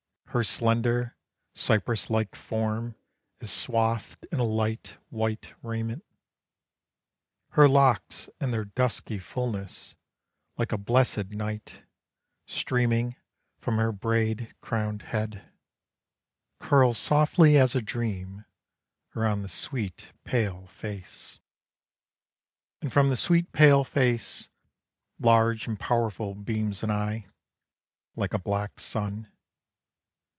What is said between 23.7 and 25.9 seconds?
face Large and